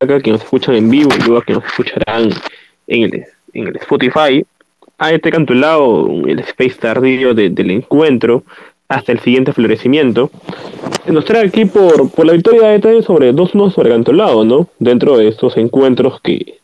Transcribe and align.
acá 0.00 0.18
que 0.20 0.32
nos 0.32 0.42
escuchan 0.42 0.74
en 0.74 0.88
vivo 0.88 1.10
y 1.14 1.22
luego 1.22 1.42
que 1.42 1.52
nos 1.52 1.64
escucharán 1.64 2.30
en 2.86 3.02
el, 3.02 3.24
en 3.52 3.68
el 3.68 3.76
Spotify, 3.76 4.44
a 4.98 5.12
este 5.12 5.30
lado 5.54 6.08
el 6.26 6.38
space 6.40 6.76
tardío 6.80 7.34
del 7.34 7.70
encuentro, 7.70 8.42
hasta 8.88 9.12
el 9.12 9.20
siguiente 9.20 9.52
florecimiento. 9.52 10.30
Nos 11.06 11.24
trae 11.24 11.46
aquí 11.46 11.64
por, 11.66 12.10
por 12.10 12.26
la 12.26 12.32
victoria 12.32 12.68
de 12.68 12.76
ET 12.76 13.02
sobre 13.04 13.32
2-1 13.32 13.72
sobre 13.72 13.90
Cantolao, 13.90 14.44
¿no? 14.44 14.68
Dentro 14.78 15.16
de 15.16 15.28
estos 15.28 15.56
encuentros 15.56 16.20
que, 16.20 16.58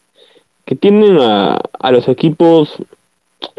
que 0.65 0.75
tienen 0.75 1.19
a, 1.21 1.59
a 1.79 1.93
los 1.93 2.09
equipos 2.09 2.77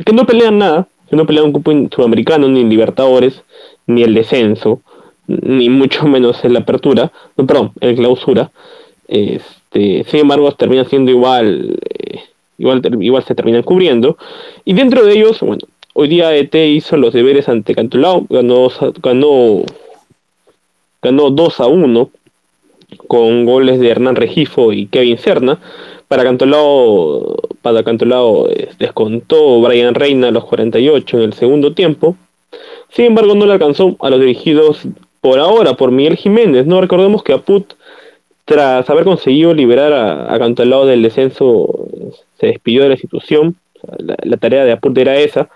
que 0.05 0.11
no 0.11 0.25
pelean 0.25 0.57
nada, 0.57 0.87
que 1.09 1.15
no 1.15 1.25
pelean 1.25 1.45
un 1.45 1.53
cupo 1.53 1.71
sudamericano, 1.95 2.47
ni 2.47 2.63
Libertadores, 2.63 3.43
ni 3.85 4.03
el 4.03 4.13
descenso, 4.13 4.81
ni 5.27 5.69
mucho 5.69 6.05
menos 6.07 6.43
en 6.43 6.53
la 6.53 6.59
apertura, 6.59 7.11
no, 7.37 7.45
perdón, 7.45 7.71
el 7.79 7.95
clausura. 7.95 8.51
Este, 9.71 10.09
sin 10.09 10.21
embargo, 10.21 10.51
termina 10.53 10.85
siendo 10.85 11.11
igual, 11.11 11.77
eh, 11.89 12.21
igual, 12.57 12.81
igual 13.01 13.23
se 13.23 13.35
terminan 13.35 13.63
cubriendo. 13.63 14.17
Y 14.65 14.73
dentro 14.73 15.05
de 15.05 15.13
ellos, 15.13 15.39
bueno, 15.41 15.65
Hoy 15.99 16.09
día 16.09 16.35
ET 16.35 16.53
hizo 16.53 16.95
los 16.95 17.11
deberes 17.11 17.49
ante 17.49 17.73
Cantolao, 17.73 18.27
ganó, 18.29 18.69
ganó, 19.01 19.63
ganó 21.01 21.29
2 21.31 21.59
a 21.59 21.65
1 21.65 22.09
con 23.07 23.45
goles 23.45 23.79
de 23.79 23.89
Hernán 23.89 24.15
Regifo 24.15 24.73
y 24.73 24.85
Kevin 24.85 25.17
Serna. 25.17 25.59
Para 26.07 26.23
Cantolao, 26.23 27.37
para 27.63 27.81
Cantolao 27.81 28.47
eh, 28.47 28.69
descontó 28.77 29.59
Brian 29.59 29.95
Reina 29.95 30.27
a 30.27 30.31
los 30.31 30.45
48 30.45 31.17
en 31.17 31.23
el 31.23 31.33
segundo 31.33 31.73
tiempo. 31.73 32.15
Sin 32.89 33.05
embargo, 33.05 33.33
no 33.33 33.47
le 33.47 33.53
alcanzó 33.53 33.95
a 33.99 34.11
los 34.11 34.19
dirigidos 34.19 34.81
por 35.19 35.39
ahora 35.39 35.73
por 35.73 35.89
Miguel 35.89 36.15
Jiménez. 36.15 36.67
No 36.67 36.79
recordemos 36.79 37.23
que 37.23 37.33
Aput, 37.33 37.73
tras 38.47 38.89
haber 38.89 39.03
conseguido 39.03 39.53
liberar 39.53 39.91
a, 39.91 40.33
a 40.33 40.39
Cantolao 40.39 40.85
del 40.85 41.01
descenso, 41.03 41.89
se 42.39 42.47
despidió 42.47 42.83
de 42.83 42.87
la 42.87 42.93
institución. 42.93 43.57
La, 43.97 44.37
tarea 44.37 44.63
de 44.63 44.71
Aput 44.71 44.97
era 44.97 45.17
esa 45.17 45.49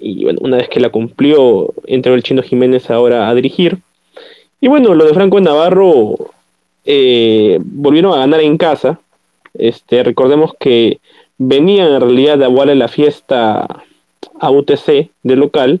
y 0.00 0.22
bueno, 0.24 0.38
una 0.42 0.58
vez 0.58 0.68
que 0.68 0.78
la 0.78 0.90
cumplió, 0.90 1.74
entró 1.86 2.14
el 2.14 2.22
chino 2.22 2.42
Jiménez 2.42 2.88
ahora 2.88 3.28
a 3.28 3.34
dirigir. 3.34 3.78
Y 4.60 4.68
bueno, 4.68 4.94
lo 4.94 5.04
de 5.04 5.12
Franco 5.12 5.40
Navarro 5.40 6.14
eh, 6.84 7.58
volvieron 7.60 8.14
a 8.14 8.18
ganar 8.18 8.40
en 8.40 8.56
casa. 8.56 9.00
Este, 9.54 10.04
recordemos 10.04 10.52
que 10.60 11.00
venían 11.36 11.92
en 11.92 12.00
realidad 12.00 12.38
de 12.38 12.44
aguarle 12.44 12.76
la 12.76 12.86
fiesta 12.86 13.66
a 14.38 14.50
UTC 14.50 15.10
de 15.24 15.36
local, 15.36 15.80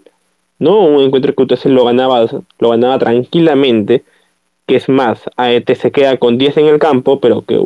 ¿no? 0.58 0.80
Un 0.80 1.04
encuentro 1.04 1.32
que 1.32 1.42
UTC 1.44 1.66
lo 1.66 1.84
ganaba, 1.84 2.26
lo 2.58 2.68
ganaba 2.70 2.98
tranquilamente, 2.98 4.02
que 4.70 4.76
es 4.76 4.88
más, 4.88 5.18
AET 5.36 5.74
se 5.74 5.90
queda 5.90 6.16
con 6.16 6.38
10 6.38 6.58
en 6.58 6.66
el 6.66 6.78
campo, 6.78 7.18
pero 7.18 7.42
que, 7.42 7.60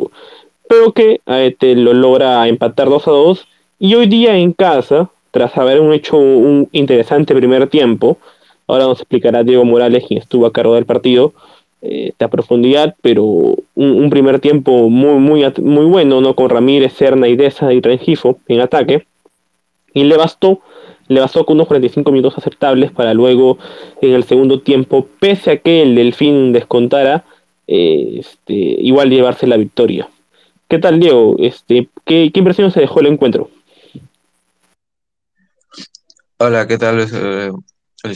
pero 0.67 0.91
que 0.91 1.21
AET 1.27 1.61
lo 1.75 1.93
logra 1.93 2.47
empatar 2.47 2.89
2 2.89 3.07
a 3.07 3.11
2. 3.11 3.47
Y 3.77 3.93
hoy 3.93 4.07
día 4.07 4.35
en 4.35 4.53
casa, 4.53 5.11
tras 5.29 5.55
haber 5.55 5.79
hecho 5.93 6.17
un 6.17 6.67
interesante 6.71 7.35
primer 7.35 7.67
tiempo. 7.69 8.17
Ahora 8.65 8.85
nos 8.85 9.01
explicará 9.01 9.43
Diego 9.43 9.63
Morales, 9.65 10.05
quien 10.07 10.19
estuvo 10.19 10.47
a 10.47 10.51
cargo 10.51 10.73
del 10.73 10.87
partido, 10.87 11.33
eh, 11.83 12.11
a 12.17 12.27
profundidad, 12.27 12.95
pero 13.03 13.23
un, 13.75 14.09
primer 14.09 14.39
tiempo 14.39 14.89
muy, 14.89 15.19
muy, 15.19 15.45
muy 15.61 15.85
bueno, 15.85 16.21
¿no? 16.21 16.33
Con 16.33 16.49
Ramírez, 16.49 16.93
Serna, 16.93 17.27
Idesa 17.27 17.71
y 17.71 17.81
Rengifo 17.81 18.39
en 18.47 18.61
ataque. 18.61 19.05
Y 19.93 20.05
le 20.05 20.17
bastó, 20.17 20.61
le 21.07 21.19
bastó 21.19 21.45
con 21.45 21.55
unos 21.55 21.67
45 21.67 22.11
minutos 22.11 22.37
aceptables 22.37 22.91
para 22.91 23.13
luego, 23.13 23.57
en 24.01 24.13
el 24.13 24.23
segundo 24.23 24.61
tiempo, 24.61 25.07
pese 25.19 25.51
a 25.51 25.57
que 25.57 25.81
el 25.81 25.95
Delfín 25.95 26.53
descontara, 26.53 27.25
eh, 27.67 28.17
este, 28.19 28.53
igual 28.53 29.09
llevarse 29.09 29.47
la 29.47 29.57
victoria. 29.57 30.09
¿Qué 30.67 30.79
tal, 30.79 30.99
Diego? 30.99 31.35
Este, 31.39 31.89
¿qué, 32.05 32.31
¿Qué 32.33 32.39
impresión 32.39 32.71
se 32.71 32.81
dejó 32.81 32.99
el 32.99 33.07
encuentro? 33.07 33.49
Hola, 36.37 36.67
¿qué 36.67 36.77
tal, 36.77 36.97
Luis, 36.97 37.13
eh, 37.13 37.51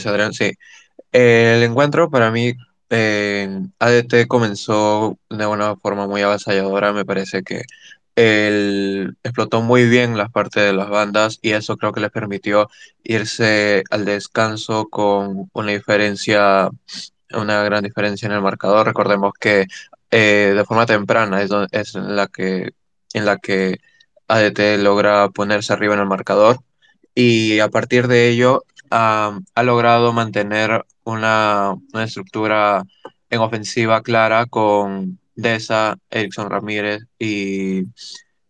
Adrián? 0.06 0.32
Sí, 0.32 0.52
el 1.12 1.62
encuentro 1.62 2.10
para 2.10 2.30
mí 2.30 2.52
en 2.90 3.72
ADT 3.78 4.26
comenzó 4.26 5.16
de 5.30 5.46
una 5.46 5.76
forma 5.76 6.06
muy 6.06 6.22
avasalladora. 6.22 6.92
Me 6.92 7.04
parece 7.04 7.42
que 7.42 7.62
él 8.16 9.16
explotó 9.22 9.62
muy 9.62 9.88
bien 9.88 10.16
las 10.16 10.30
partes 10.30 10.64
de 10.64 10.72
las 10.72 10.88
bandas 10.88 11.38
y 11.42 11.52
eso 11.52 11.76
creo 11.76 11.92
que 11.92 12.00
les 12.00 12.10
permitió 12.10 12.68
irse 13.04 13.82
al 13.90 14.04
descanso 14.04 14.88
con 14.88 15.50
una 15.52 15.72
diferencia, 15.72 16.70
una 17.32 17.62
gran 17.64 17.84
diferencia 17.84 18.26
en 18.26 18.32
el 18.32 18.42
marcador. 18.42 18.86
Recordemos 18.86 19.32
que 19.38 19.66
eh, 20.10 20.52
de 20.56 20.64
forma 20.64 20.86
temprana 20.86 21.42
es, 21.42 21.50
es 21.72 21.94
en 21.94 22.16
la 22.16 22.26
que, 22.26 22.70
en 23.14 23.24
la 23.24 23.38
que 23.38 23.78
ADT 24.28 24.78
logra 24.78 25.28
ponerse 25.30 25.72
arriba 25.72 25.94
en 25.94 26.00
el 26.00 26.06
marcador 26.06 26.58
y 27.14 27.60
a 27.60 27.68
partir 27.68 28.08
de 28.08 28.28
ello 28.28 28.64
ha 28.90 29.38
logrado 29.62 30.12
mantener 30.12 30.84
una, 31.04 31.76
estructura 31.94 32.84
en 33.30 33.40
ofensiva 33.40 34.02
clara 34.02 34.46
con 34.46 35.19
Deza, 35.40 35.96
Erickson 36.10 36.50
Ramírez 36.50 37.02
y, 37.18 37.80
y, 37.80 37.86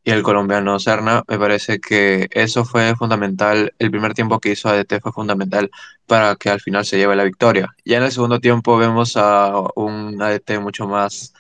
el 0.05 0.23
colombiano 0.23 0.79
Serna. 0.79 1.23
Me 1.29 1.39
parece 1.39 1.81
que 1.81 2.29
eso 2.31 2.65
fue 2.65 2.95
fundamental. 2.97 3.75
El 3.79 3.91
primer 3.91 4.15
tiempo 4.15 4.41
que 4.41 4.53
hizo 4.53 4.69
ADT 4.69 5.01
fue 5.01 5.13
fundamental 5.13 5.71
para 6.07 6.37
que 6.37 6.51
al 6.51 6.61
final 6.61 6.85
se 6.85 6.97
lleve 6.99 7.17
la 7.17 7.25
victoria. 7.25 7.69
Ya 7.85 7.99
en 7.99 8.05
el 8.05 8.13
segundo 8.13 8.41
tiempo 8.41 8.77
vemos 8.79 9.17
a 9.17 9.53
un 9.77 10.21
ADT 10.21 10.61
mucho 10.61 10.87
más, 10.87 11.33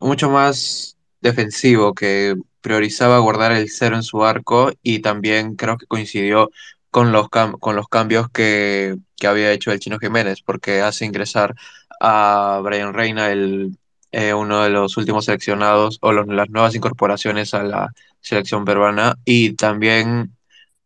mucho 0.00 0.30
más 0.30 0.96
defensivo 1.20 1.94
que 1.94 2.36
priorizaba 2.60 3.18
guardar 3.18 3.52
el 3.52 3.70
cero 3.70 3.96
en 3.96 4.02
su 4.02 4.24
arco 4.24 4.72
y 4.82 5.00
también 5.00 5.56
creo 5.56 5.76
que 5.76 5.86
coincidió 5.86 6.50
con 6.90 7.10
los, 7.10 7.28
con 7.28 7.76
los 7.76 7.88
cambios 7.88 8.28
que, 8.30 8.96
había 9.26 9.52
hecho 9.52 9.72
el 9.72 9.78
Chino 9.80 9.98
Jiménez, 9.98 10.42
porque 10.42 10.80
hace 10.82 11.04
ingresar 11.06 11.54
a 12.00 12.60
Brian 12.62 12.92
Reina, 12.92 13.30
el, 13.30 13.78
eh, 14.12 14.34
uno 14.34 14.62
de 14.62 14.70
los 14.70 14.96
últimos 14.96 15.24
seleccionados 15.26 15.98
o 16.02 16.12
las 16.12 16.50
nuevas 16.50 16.74
incorporaciones 16.74 17.54
a 17.54 17.62
la 17.64 17.92
selección 18.20 18.64
peruana, 18.64 19.16
y 19.24 19.54
también 19.54 20.36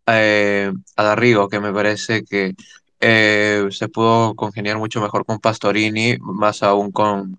eh, 0.07 0.73
a 0.97 1.03
Darrigo, 1.05 1.49
que 1.49 1.61
me 1.61 1.73
parece 1.73 2.25
que 2.25 2.55
eh, 3.01 3.67
se 3.71 3.89
pudo 3.89 4.35
congeniar 4.35 4.79
mucho 4.79 5.01
mejor 5.01 5.27
con 5.27 5.41
Pastorini, 5.41 6.17
más 6.21 6.63
aún 6.63 6.93
con 6.93 7.39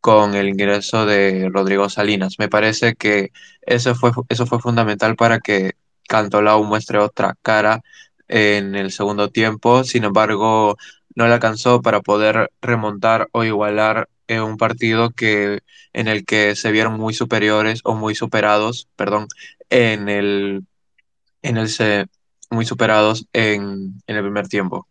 con 0.00 0.34
el 0.34 0.48
ingreso 0.48 1.06
de 1.06 1.50
Rodrigo 1.52 1.88
Salinas. 1.88 2.38
Me 2.38 2.48
parece 2.48 2.94
que 2.94 3.32
eso 3.62 3.94
fue, 3.94 4.12
eso 4.28 4.46
fue 4.46 4.60
fundamental 4.60 5.16
para 5.16 5.40
que 5.40 5.72
Cantolao 6.08 6.62
muestre 6.64 6.98
otra 6.98 7.36
cara 7.42 7.82
en 8.28 8.74
el 8.74 8.92
segundo 8.92 9.30
tiempo. 9.30 9.84
Sin 9.84 10.04
embargo, 10.04 10.76
no 11.14 11.26
le 11.26 11.34
alcanzó 11.34 11.82
para 11.82 12.00
poder 12.00 12.50
remontar 12.62 13.28
o 13.32 13.44
igualar 13.44 14.08
en 14.28 14.42
un 14.42 14.56
partido 14.56 15.10
que, 15.10 15.60
en 15.92 16.08
el 16.08 16.24
que 16.24 16.54
se 16.54 16.70
vieron 16.70 16.94
muy 16.94 17.14
superiores 17.14 17.80
o 17.84 17.94
muy 17.94 18.14
superados, 18.14 18.88
perdón, 18.96 19.26
en 19.70 20.08
el, 20.08 20.62
en 21.42 21.56
el 21.56 21.68
muy 22.50 22.64
superados 22.64 23.26
en, 23.32 23.94
en 24.06 24.16
el 24.16 24.22
primer 24.22 24.48
tiempo. 24.48 24.86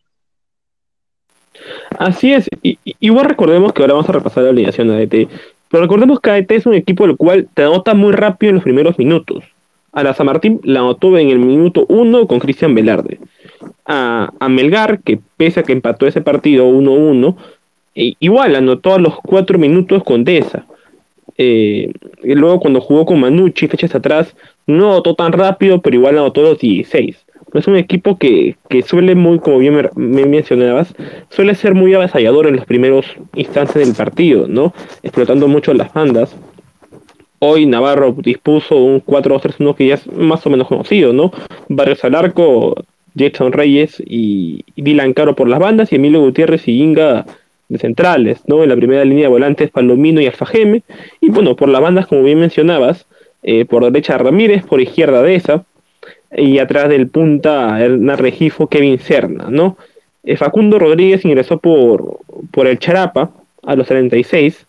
Así 1.98 2.34
es, 2.34 2.48
y, 2.62 2.78
igual 3.00 3.26
recordemos 3.26 3.74
que 3.74 3.82
ahora 3.82 3.94
vamos 3.94 4.10
a 4.10 4.14
repasar 4.14 4.44
la 4.44 4.50
alineación 4.50 4.90
de 4.90 4.96
ADT, 4.96 5.30
pero 5.70 5.84
recordemos 5.84 6.20
que 6.20 6.30
ADT 6.30 6.52
es 6.52 6.66
un 6.66 6.74
equipo 6.74 7.06
el 7.06 7.18
cual 7.18 7.48
te 7.54 7.64
anota 7.64 7.94
muy 7.94 8.12
rápido 8.12 8.50
en 8.50 8.56
los 8.56 8.64
primeros 8.64 8.98
minutos. 8.98 9.44
A 9.92 10.04
la 10.04 10.14
San 10.14 10.28
Martín 10.28 10.60
la 10.64 10.82
anotó 10.82 11.18
en 11.18 11.30
el 11.30 11.40
minuto 11.40 11.86
1 11.90 12.28
con 12.28 12.40
Cristian 12.40 12.76
Velarde. 12.76 13.20
A, 13.86 14.30
Melgar, 14.48 15.00
que 15.02 15.20
pese 15.38 15.62
a 15.62 15.64
que 15.64 15.74
empató 15.74 16.06
ese 16.06 16.22
partido 16.22 16.68
1-1, 16.68 17.36
e, 17.98 18.14
igual 18.20 18.56
anotó 18.56 18.94
a 18.94 19.00
los 19.00 19.16
4 19.18 19.58
minutos 19.58 20.04
con 20.04 20.24
Deza. 20.24 20.66
Eh, 21.38 21.92
y 22.24 22.34
luego 22.36 22.60
cuando 22.60 22.82
jugó 22.82 23.06
con 23.06 23.20
Manucci, 23.20 23.68
fechas 23.68 23.94
atrás, 23.94 24.36
no 24.66 24.92
anotó 24.92 25.16
tan 25.16 25.32
rápido, 25.34 25.82
pero 25.82 25.96
igual 25.96 26.18
anotó 26.18 26.42
los 26.42 26.60
16 26.60 27.28
es 27.54 27.68
un 27.68 27.76
equipo 27.76 28.18
que, 28.18 28.56
suele 28.86 29.16
muy, 29.16 29.40
como 29.40 29.60
bien 29.60 29.90
me, 29.96 30.26
mencionabas, 30.26 30.94
suele 31.30 31.56
ser 31.56 31.74
muy 31.74 31.94
avasallador 31.94 32.48
en 32.48 32.58
los 32.58 32.66
primeros 32.66 33.06
instantes 33.36 33.76
del 33.76 33.96
partido, 33.96 34.48
¿no? 34.48 34.74
Explotando 35.04 35.48
mucho 35.48 35.74
las 35.74 35.94
bandas. 35.94 36.36
Hoy 37.40 37.66
Navarro 37.66 38.16
dispuso 38.18 38.78
un 38.78 39.04
4-2-3-1 39.04 39.76
que 39.76 39.88
ya 39.88 39.96
es 39.96 40.08
más 40.12 40.46
o 40.46 40.50
menos 40.50 40.68
conocido, 40.68 41.14
¿no? 41.14 41.32
Barrios 41.68 42.04
al 42.04 42.16
arco, 42.16 42.76
Jason 43.18 43.52
Reyes 43.52 44.02
y, 44.06 44.64
Dylan 44.76 45.14
Caro 45.14 45.36
por 45.36 45.48
las 45.48 45.60
bandas 45.60 45.92
y 45.92 45.96
Emilio 45.96 46.22
Gutiérrez 46.22 46.68
y 46.68 46.82
Inga 46.82 47.26
de 47.70 47.78
centrales, 47.80 48.42
¿no? 48.48 48.64
En 48.64 48.70
la 48.70 48.76
primera 48.76 49.04
línea 49.06 49.24
de 49.24 49.30
volantes 49.30 49.72
Palomino 49.72 50.22
y 50.22 50.28
Alfajeme. 50.28 50.84
Y 51.22 51.30
bueno, 51.30 51.56
por 51.56 51.70
las 51.70 51.82
bandas, 51.82 52.08
como 52.08 52.24
bien 52.24 52.40
mencionabas, 52.40 53.06
eh, 53.44 53.66
por 53.66 53.84
derecha 53.84 54.18
Ramírez, 54.18 54.66
por 54.66 54.82
izquierda 54.82 55.22
Deza, 55.22 55.64
y 56.36 56.60
atrás 56.60 56.90
del 56.90 57.08
punta 57.08 57.80
Hernán 57.80 58.18
Regifo, 58.18 58.68
Kevin 58.68 59.00
Serna, 59.00 59.48
¿no? 59.50 59.78
Eh, 60.24 60.36
Facundo 60.36 60.78
Rodríguez 60.80 61.24
ingresó 61.24 61.58
por, 61.58 62.20
por 62.52 62.68
el 62.68 62.80
Charapa 62.80 63.32
a 63.64 63.76
los 63.76 63.88
36, 63.88 64.68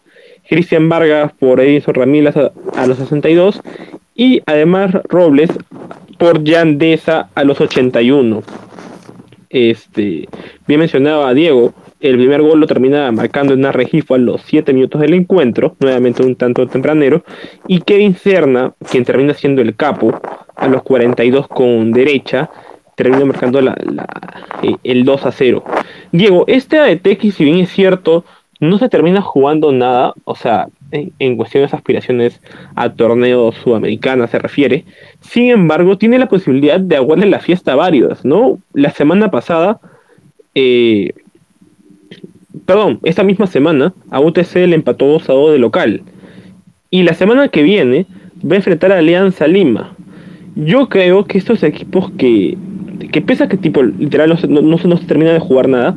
Cristian 0.48 0.88
Vargas 0.88 1.32
por 1.32 1.60
Edison 1.60 1.94
Ramírez 1.94 2.36
a, 2.36 2.86
los 2.86 2.98
62 2.98 3.60
y 4.14 4.40
además 4.46 4.92
Robles 5.08 5.50
por 6.18 6.44
Yandesa 6.44 7.28
a 7.34 7.44
los 7.44 7.60
81. 7.60 8.42
Este, 9.50 10.28
bien 10.66 10.80
mencionaba 10.80 11.34
Diego, 11.34 11.74
el 12.00 12.16
primer 12.16 12.42
gol 12.42 12.60
lo 12.60 12.66
termina 12.66 13.10
marcando 13.10 13.54
en 13.54 13.72
Regifo 13.72 14.14
a 14.14 14.18
los 14.18 14.42
7 14.42 14.72
minutos 14.72 15.00
del 15.00 15.14
encuentro, 15.14 15.76
nuevamente 15.80 16.22
un 16.22 16.36
tanto 16.36 16.66
tempranero, 16.66 17.24
y 17.66 17.80
Kevin 17.80 18.14
Serna, 18.14 18.72
quien 18.90 19.04
termina 19.04 19.34
siendo 19.34 19.62
el 19.62 19.74
capo, 19.74 20.20
a 20.54 20.68
los 20.68 20.82
42 20.82 21.48
con 21.48 21.92
derecha, 21.92 22.50
termina 22.94 23.24
marcando 23.24 23.60
eh, 23.60 24.76
el 24.84 25.04
2 25.04 25.26
a 25.26 25.32
0. 25.32 25.64
Diego, 26.12 26.44
este 26.46 26.78
ADT 26.78 27.20
si 27.32 27.44
bien 27.44 27.58
es 27.58 27.70
cierto, 27.70 28.24
no 28.60 28.78
se 28.78 28.88
termina 28.88 29.20
jugando 29.20 29.72
nada, 29.72 30.14
o 30.24 30.34
sea, 30.34 30.68
en, 30.90 31.12
en 31.18 31.36
cuestiones 31.36 31.70
de 31.70 31.76
aspiraciones 31.76 32.40
a 32.74 32.90
torneos 32.90 33.56
sudamericanos 33.56 34.30
se 34.30 34.38
refiere, 34.38 34.84
sin 35.20 35.50
embargo, 35.50 35.98
tiene 35.98 36.18
la 36.18 36.28
posibilidad 36.28 36.78
de 36.78 36.96
aguarle 36.96 37.26
la 37.26 37.40
fiesta 37.40 37.72
a 37.72 37.76
varios, 37.76 38.24
¿no? 38.24 38.58
La 38.72 38.90
semana 38.90 39.32
pasada... 39.32 39.80
Eh, 40.54 41.12
perdón, 42.68 43.00
esta 43.02 43.24
misma 43.24 43.46
semana 43.46 43.94
a 44.10 44.20
UTC 44.20 44.56
le 44.56 44.74
empató 44.74 45.06
2 45.06 45.30
a 45.30 45.32
2 45.32 45.52
de 45.52 45.58
local. 45.58 46.02
Y 46.90 47.02
la 47.02 47.14
semana 47.14 47.48
que 47.48 47.62
viene 47.62 48.04
va 48.44 48.52
a 48.52 48.56
enfrentar 48.56 48.92
a 48.92 48.98
Alianza 48.98 49.46
Lima. 49.46 49.94
Yo 50.54 50.90
creo 50.90 51.24
que 51.24 51.38
estos 51.38 51.62
equipos 51.62 52.10
que, 52.18 52.58
que 53.10 53.22
pese 53.22 53.48
que 53.48 53.56
tipo 53.56 53.82
literal 53.82 54.38
no, 54.50 54.60
no, 54.60 54.98
se 54.98 55.06
termina 55.06 55.32
de 55.32 55.38
jugar 55.38 55.66
nada, 55.66 55.96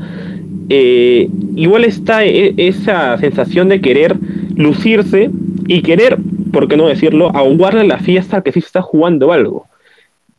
eh, 0.70 1.28
igual 1.58 1.84
está 1.84 2.24
e, 2.24 2.54
esa 2.56 3.18
sensación 3.18 3.68
de 3.68 3.82
querer 3.82 4.16
lucirse 4.56 5.30
y 5.68 5.82
querer, 5.82 6.20
por 6.54 6.70
qué 6.70 6.78
no 6.78 6.88
decirlo, 6.88 7.36
aguarle 7.36 7.84
la 7.84 7.98
fiesta 7.98 8.44
que 8.44 8.54
sí 8.54 8.60
está 8.60 8.82
jugando 8.82 9.34
algo. 9.34 9.68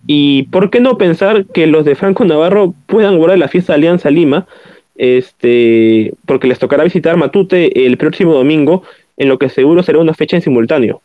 Y 0.07 0.45
por 0.45 0.71
qué 0.71 0.81
no 0.81 0.97
pensar 0.97 1.45
que 1.45 1.67
los 1.67 1.85
de 1.85 1.95
Franco 1.95 2.25
Navarro 2.25 2.73
puedan 2.87 3.19
guardar 3.19 3.39
la 3.39 3.49
fiesta 3.49 3.75
de 3.75 3.81
Alianza 3.81 4.09
Lima, 4.09 4.47
este, 4.95 6.13
porque 6.27 6.49
les 6.49 6.59
tocará 6.59 6.85
visitar 6.85 7.17
Matute 7.17 7.87
el 7.87 7.97
próximo 7.99 8.35
domingo, 8.35 8.83
en 9.17 9.29
lo 9.29 9.39
que 9.39 9.49
seguro 9.49 9.83
será 9.83 9.99
una 9.99 10.15
fecha 10.15 10.37
en 10.37 10.43
simultáneo. 10.43 11.03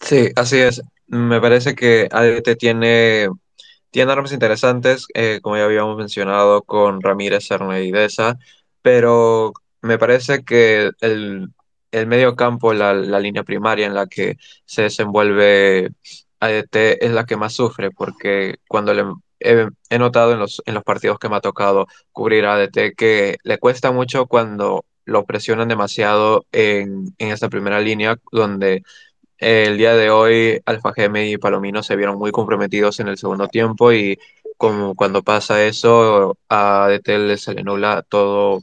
Sí, 0.00 0.28
así 0.36 0.58
es. 0.58 0.82
Me 1.08 1.40
parece 1.40 1.74
que 1.74 2.08
ADT 2.10 2.56
tiene, 2.56 3.28
tiene 3.90 4.12
armas 4.12 4.32
interesantes, 4.32 5.06
eh, 5.14 5.40
como 5.42 5.56
ya 5.56 5.64
habíamos 5.64 5.96
mencionado, 5.96 6.62
con 6.62 7.00
Ramírez, 7.02 7.46
Serna 7.46 7.80
y 7.80 7.92
pero 8.82 9.52
me 9.82 9.98
parece 9.98 10.44
que 10.44 10.90
el, 11.00 11.48
el 11.90 12.06
medio 12.06 12.36
campo, 12.36 12.72
la, 12.72 12.94
la 12.94 13.18
línea 13.20 13.42
primaria 13.42 13.86
en 13.86 13.94
la 13.94 14.06
que 14.06 14.36
se 14.64 14.82
desenvuelve 14.82 15.90
ADT 16.40 17.04
es 17.04 17.10
la 17.12 17.26
que 17.26 17.36
más 17.36 17.54
sufre, 17.54 17.90
porque 17.90 18.56
cuando 18.68 18.94
le, 18.94 19.04
he, 19.90 19.98
notado 19.98 20.32
en 20.32 20.38
los, 20.38 20.62
en 20.66 20.74
los 20.74 20.84
partidos 20.84 21.18
que 21.18 21.28
me 21.28 21.36
ha 21.36 21.40
tocado 21.40 21.86
cubrir 22.12 22.46
a 22.46 22.54
ADT 22.54 22.94
que 22.96 23.38
le 23.42 23.58
cuesta 23.58 23.92
mucho 23.92 24.26
cuando 24.26 24.84
lo 25.04 25.24
presionan 25.24 25.68
demasiado 25.68 26.44
en, 26.52 27.14
en 27.18 27.30
esta 27.30 27.48
primera 27.48 27.80
línea, 27.80 28.16
donde 28.32 28.82
el 29.38 29.76
día 29.78 29.94
de 29.94 30.10
hoy 30.10 30.60
Alfa 30.66 30.92
Geme 30.94 31.28
y 31.28 31.38
Palomino 31.38 31.82
se 31.82 31.96
vieron 31.96 32.18
muy 32.18 32.32
comprometidos 32.32 33.00
en 33.00 33.08
el 33.08 33.18
segundo 33.18 33.48
tiempo 33.48 33.92
y 33.92 34.18
como 34.56 34.94
cuando 34.94 35.22
pasa 35.22 35.64
eso 35.64 36.38
a 36.48 36.86
ADT 36.86 37.36
se 37.36 37.54
le 37.54 37.62
nula 37.62 38.02
todo, 38.08 38.62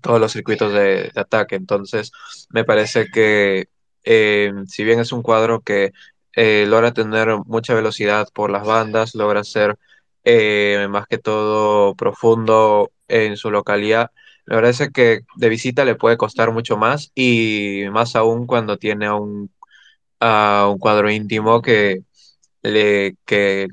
todos 0.00 0.20
los 0.20 0.32
circuitos 0.32 0.72
de, 0.72 1.12
ataque. 1.14 1.56
Entonces 1.56 2.12
me 2.50 2.64
parece 2.64 3.06
que 3.10 3.68
eh, 4.04 4.52
si 4.66 4.84
bien 4.84 5.00
es 5.00 5.12
un 5.12 5.22
cuadro 5.22 5.60
que 5.60 5.92
eh, 6.34 6.64
logra 6.68 6.92
tener 6.92 7.36
mucha 7.46 7.74
velocidad 7.74 8.28
por 8.32 8.50
las 8.50 8.64
bandas, 8.66 9.14
logra 9.14 9.44
ser 9.44 9.78
eh, 10.24 10.86
más 10.90 11.06
que 11.06 11.18
todo 11.18 11.94
profundo 11.94 12.92
en 13.08 13.36
su 13.36 13.50
localidad. 13.50 14.10
Me 14.46 14.56
parece 14.56 14.90
que 14.90 15.20
de 15.36 15.48
visita 15.48 15.84
le 15.84 15.94
puede 15.96 16.16
costar 16.16 16.52
mucho 16.52 16.76
más 16.76 17.12
y 17.14 17.84
más 17.92 18.16
aún 18.16 18.46
cuando 18.46 18.78
tiene 18.78 19.10
un, 19.12 19.50
un 20.20 20.78
cuadro 20.78 21.10
íntimo 21.10 21.62
que, 21.62 22.02
le, 22.62 23.16
que 23.26 23.68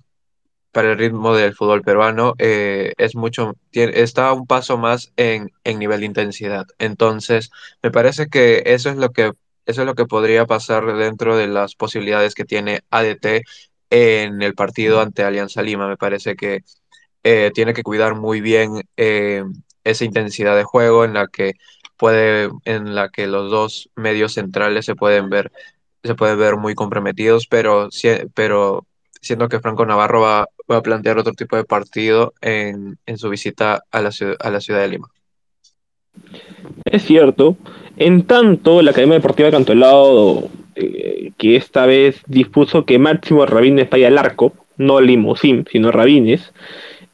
para 0.72 0.92
el 0.92 0.98
ritmo 1.00 1.36
del 1.36 1.56
fútbol 1.56 1.82
peruano 1.82 2.36
eh, 2.38 2.94
es 2.98 3.16
mucho, 3.16 3.56
tiene, 3.72 4.00
está 4.02 4.32
un 4.34 4.46
paso 4.46 4.78
más 4.78 5.12
en, 5.18 5.52
en 5.64 5.80
nivel 5.80 6.02
de 6.02 6.06
intensidad. 6.06 6.68
Entonces, 6.78 7.50
me 7.82 7.92
parece 7.92 8.28
que 8.28 8.64
eso 8.66 8.90
es 8.90 8.98
lo 8.98 9.12
que 9.12 9.32
eso 9.66 9.82
es 9.82 9.86
lo 9.88 9.96
que 9.96 10.06
podría 10.06 10.46
pasar 10.46 10.86
dentro 10.96 11.36
de 11.36 11.48
las 11.48 11.76
posibilidades 11.76 12.36
que 12.36 12.46
tiene 12.46 12.82
ADT 12.90 13.44
en 13.90 14.42
el 14.42 14.54
partido 14.54 15.02
ante 15.02 15.24
Alianza 15.24 15.62
Lima. 15.62 15.88
Me 15.88 15.98
parece 15.98 16.36
que 16.36 16.64
eh, 17.24 17.52
tiene 17.54 17.74
que 17.74 17.84
cuidar 17.84 18.16
muy 18.16 18.42
bien 18.42 18.84
eh, 18.96 19.44
esa 19.84 20.06
intensidad 20.06 20.56
de 20.56 20.64
juego 20.64 21.06
en 21.06 21.14
la 21.14 21.28
que 21.28 21.54
puede, 21.98 22.50
en 22.66 22.96
la 22.96 23.10
que 23.10 23.28
los 23.28 23.52
dos 23.52 23.90
medios 23.96 24.34
centrales 24.34 24.86
se 24.86 24.96
pueden 24.96 25.30
ver, 25.30 25.52
se 26.04 26.16
pueden 26.16 26.40
ver 26.40 26.58
muy 26.58 26.76
comprometidos, 26.76 27.48
pero, 27.48 27.90
pero 28.34 28.86
siendo 29.22 29.50
que 29.50 29.60
Franco 29.60 29.86
Navarro 29.86 30.22
va, 30.22 30.48
a 30.70 30.82
plantear 30.82 31.18
otro 31.18 31.34
tipo 31.34 31.56
de 31.56 31.64
partido 31.64 32.34
en, 32.42 32.98
en 33.06 33.18
su 33.18 33.30
visita 33.30 33.84
a 33.92 34.02
la, 34.02 34.12
a 34.40 34.50
la 34.50 34.62
ciudad 34.62 34.82
de 34.82 34.88
Lima. 34.90 35.08
Es 36.86 37.04
cierto. 37.04 37.58
En 37.96 38.26
tanto, 38.26 38.82
la 38.82 38.92
Academia 38.92 39.16
Deportiva 39.16 39.48
de 39.48 39.54
Cantolao 39.54 40.50
eh, 40.80 41.32
que 41.38 41.56
esta 41.56 41.88
vez 41.88 42.22
dispuso 42.28 42.86
que 42.86 43.00
Máximo 43.00 43.46
Rabines 43.46 43.90
vaya 43.90 44.08
al 44.08 44.18
arco, 44.18 44.54
no 44.78 45.02
Limousin, 45.02 45.66
sino 45.72 45.92
Rabines. 45.92 46.54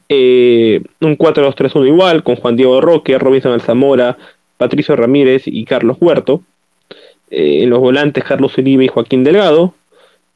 Eh, 0.08 0.82
un 1.00 1.16
4-2-3-1 1.16 1.86
igual, 1.86 2.22
con 2.22 2.36
Juan 2.36 2.56
Diego 2.56 2.80
Roque, 2.82 3.18
Robinson 3.18 3.52
Alzamora, 3.52 4.18
Patricio 4.58 4.96
Ramírez 4.96 5.44
y 5.46 5.64
Carlos 5.64 5.96
Huerto. 5.98 6.42
Eh, 7.30 7.62
en 7.62 7.70
los 7.70 7.80
volantes, 7.80 8.22
Carlos 8.24 8.56
Uribe 8.58 8.84
y 8.84 8.88
Joaquín 8.88 9.24
Delgado. 9.24 9.74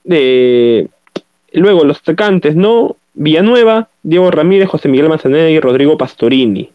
luego 0.04 1.84
los 1.84 1.98
atacantes, 1.98 2.56
¿no? 2.56 2.96
Villanueva, 3.12 3.88
Diego 4.02 4.30
Ramírez, 4.30 4.68
José 4.68 4.88
Miguel 4.88 5.08
Manzaneda 5.08 5.50
y 5.50 5.60
Rodrigo 5.60 5.98
Pastorini 5.98 6.70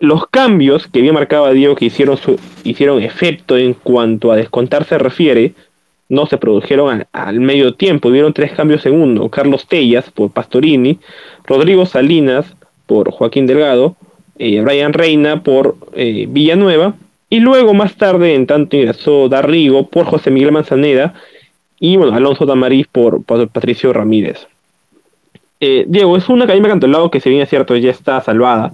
los 0.00 0.26
cambios 0.28 0.86
que 0.86 1.00
bien 1.00 1.14
marcaba 1.14 1.52
Diego 1.52 1.74
que 1.74 1.86
hicieron, 1.86 2.16
su, 2.16 2.38
hicieron 2.64 3.02
efecto 3.02 3.56
en 3.56 3.74
cuanto 3.74 4.30
a 4.30 4.36
descontar 4.36 4.84
se 4.84 4.98
refiere, 4.98 5.54
no 6.08 6.26
se 6.26 6.38
produjeron 6.38 7.06
al, 7.12 7.40
medio 7.40 7.74
tiempo. 7.74 8.08
Hubieron 8.08 8.32
tres 8.32 8.52
cambios 8.52 8.86
en 8.86 9.00
uno. 9.00 9.28
Carlos 9.28 9.66
Tellas 9.66 10.10
por 10.10 10.30
Pastorini, 10.30 10.98
Rodrigo 11.44 11.84
Salinas 11.84 12.46
por 12.86 13.10
Joaquín 13.10 13.46
Delgado, 13.46 13.96
eh, 14.38 14.60
Brian 14.60 14.92
Reina 14.92 15.42
por 15.42 15.76
eh, 15.94 16.26
Villanueva. 16.28 16.94
Y 17.30 17.40
luego 17.40 17.74
más 17.74 17.96
tarde, 17.96 18.34
en 18.34 18.46
tanto 18.46 18.76
ingresó 18.76 19.28
Darrigo 19.28 19.86
por 19.88 20.06
José 20.06 20.30
Miguel 20.30 20.52
Manzaneda 20.52 21.12
y 21.78 21.96
Alonso 21.96 22.46
Tamariz 22.46 22.86
por, 22.86 23.22
Patricio 23.24 23.92
Ramírez. 23.92 24.46
Eh, 25.60 25.84
Diego, 25.88 26.16
es 26.16 26.28
una 26.28 26.44
academia 26.44 26.74
lado 26.74 27.10
que 27.10 27.20
si 27.20 27.28
bien 27.28 27.42
es 27.42 27.50
cierto 27.50 27.76
ya 27.76 27.90
está 27.90 28.20
salvada, 28.22 28.72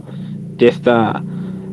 ya 0.56 0.68
está, 0.68 1.23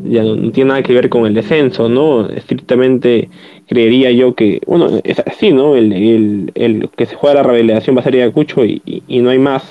ya 0.03 0.23
no 0.23 0.51
tiene 0.51 0.69
nada 0.69 0.83
que 0.83 0.93
ver 0.93 1.09
con 1.09 1.25
el 1.25 1.33
descenso, 1.33 1.89
¿no? 1.89 2.29
Estrictamente 2.29 3.29
creería 3.67 4.11
yo 4.11 4.35
que, 4.35 4.61
bueno, 4.65 4.99
es 5.03 5.19
así, 5.19 5.51
¿no? 5.51 5.75
El, 5.75 6.51
el, 6.55 6.89
que 6.95 7.05
se 7.05 7.15
juega 7.15 7.35
la 7.35 7.43
revelación 7.43 7.95
va 7.95 8.01
a 8.01 8.03
ser 8.03 8.15
Ayacucho 8.15 8.65
y, 8.65 8.81
y, 8.85 9.19
no 9.19 9.29
hay 9.29 9.39
más. 9.39 9.63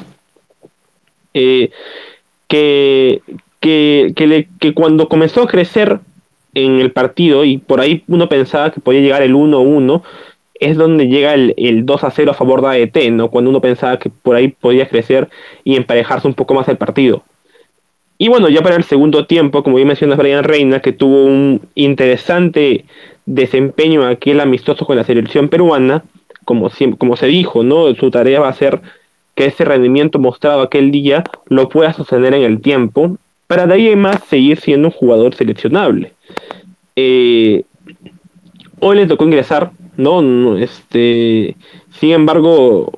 Eh, 1.34 1.70
que, 2.48 3.22
que, 3.60 4.12
que, 4.16 4.48
que 4.58 4.74
cuando 4.74 5.08
comenzó 5.08 5.42
a 5.42 5.48
crecer 5.48 6.00
en 6.54 6.80
el 6.80 6.92
partido 6.92 7.44
y 7.44 7.58
por 7.58 7.80
ahí 7.80 8.02
uno 8.08 8.28
pensaba 8.28 8.72
que 8.72 8.80
podía 8.80 9.00
llegar 9.00 9.22
el 9.22 9.34
1-1, 9.34 10.02
es 10.60 10.76
donde 10.76 11.08
llega 11.08 11.34
el, 11.34 11.54
el, 11.56 11.86
2 11.86 12.04
a 12.04 12.10
0 12.10 12.30
a 12.30 12.34
favor 12.34 12.60
de 12.60 12.68
AET, 12.68 13.10
¿no? 13.12 13.30
Cuando 13.30 13.50
uno 13.50 13.60
pensaba 13.60 13.98
que 13.98 14.10
por 14.10 14.36
ahí 14.36 14.48
podía 14.48 14.88
crecer 14.88 15.28
y 15.64 15.76
emparejarse 15.76 16.28
un 16.28 16.34
poco 16.34 16.54
más 16.54 16.68
el 16.68 16.76
partido. 16.76 17.24
Y 18.22 18.28
bueno, 18.28 18.50
ya 18.50 18.60
para 18.60 18.76
el 18.76 18.84
segundo 18.84 19.24
tiempo, 19.24 19.62
como 19.62 19.76
bien 19.76 19.88
mencionas, 19.88 20.18
Brian 20.18 20.44
Reina, 20.44 20.80
que 20.80 20.92
tuvo 20.92 21.24
un 21.24 21.62
interesante 21.74 22.84
desempeño 23.24 24.06
aquel 24.06 24.40
amistoso 24.40 24.84
con 24.84 24.96
la 24.96 25.04
selección 25.04 25.48
peruana, 25.48 26.04
como, 26.44 26.70
como 26.98 27.16
se 27.16 27.28
dijo, 27.28 27.62
¿no? 27.62 27.94
Su 27.94 28.10
tarea 28.10 28.40
va 28.40 28.50
a 28.50 28.52
ser 28.52 28.82
que 29.34 29.46
ese 29.46 29.64
rendimiento 29.64 30.18
mostrado 30.18 30.60
aquel 30.60 30.90
día 30.90 31.24
lo 31.46 31.70
pueda 31.70 31.94
sostener 31.94 32.34
en 32.34 32.42
el 32.42 32.60
tiempo, 32.60 33.16
para 33.46 33.66
de 33.66 33.72
ahí 33.72 33.88
en 33.88 34.00
más 34.02 34.22
seguir 34.28 34.60
siendo 34.60 34.88
un 34.88 34.92
jugador 34.92 35.34
seleccionable. 35.34 36.12
Eh, 36.96 37.64
hoy 38.80 38.96
le 38.98 39.06
tocó 39.06 39.24
ingresar, 39.24 39.70
¿no? 39.96 40.58
este, 40.58 41.56
sin 41.98 42.10
embargo, 42.10 42.92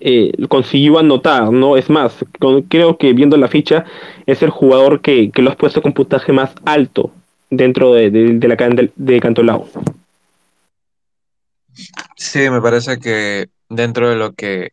eh, 0.00 0.32
consiguió 0.48 0.98
anotar, 0.98 1.52
¿no? 1.52 1.76
Es 1.76 1.90
más, 1.90 2.24
creo 2.68 2.96
que 2.96 3.12
viendo 3.12 3.36
la 3.36 3.48
ficha 3.48 3.84
es 4.26 4.42
el 4.42 4.50
jugador 4.50 5.00
que, 5.00 5.30
que 5.30 5.42
lo 5.42 5.50
has 5.50 5.56
puesto 5.56 5.82
con 5.82 5.92
puntaje 5.92 6.32
más 6.32 6.52
alto 6.64 7.12
dentro 7.50 7.92
de, 7.92 8.10
de, 8.10 8.48
la 8.48 8.56
de, 8.56 8.90
de 8.96 9.20
Cantolao. 9.20 9.68
Sí, 12.16 12.50
me 12.50 12.60
parece 12.60 12.98
que 12.98 13.48
dentro 13.68 14.08
de 14.08 14.16
lo 14.16 14.32
que 14.32 14.72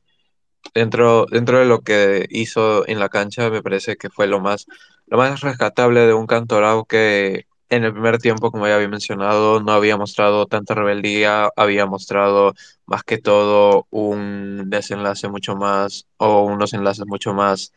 dentro, 0.73 1.25
dentro 1.29 1.59
de 1.59 1.65
lo 1.65 1.81
que 1.81 2.25
hizo 2.29 2.87
en 2.87 2.99
la 2.99 3.09
cancha, 3.09 3.49
me 3.49 3.61
parece 3.61 3.97
que 3.97 4.09
fue 4.09 4.27
lo 4.27 4.39
más, 4.39 4.67
lo 5.07 5.17
más 5.17 5.41
rescatable 5.41 6.01
de 6.01 6.13
un 6.13 6.27
Cantolao 6.27 6.85
que 6.85 7.45
en 7.69 7.83
el 7.83 7.93
primer 7.93 8.17
tiempo, 8.19 8.51
como 8.51 8.67
ya 8.67 8.75
había 8.75 8.87
mencionado, 8.87 9.61
no 9.61 9.71
había 9.73 9.97
mostrado 9.97 10.45
tanta 10.45 10.73
rebeldía, 10.73 11.49
había 11.55 11.85
mostrado 11.85 12.53
más 12.85 13.03
que 13.03 13.17
todo 13.17 13.87
un 13.89 14.69
desenlace 14.69 15.27
mucho 15.27 15.55
más, 15.55 16.07
o 16.17 16.43
unos 16.43 16.73
enlaces 16.73 17.05
mucho 17.07 17.33
más 17.33 17.73